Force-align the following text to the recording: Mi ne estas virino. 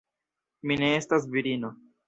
Mi 0.71 0.79
ne 0.85 0.91
estas 1.03 1.31
virino. 1.37 1.75